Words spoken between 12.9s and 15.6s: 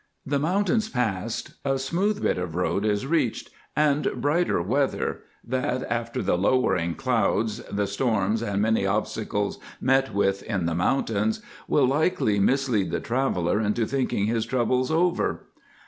traveller into thinking his troubles over.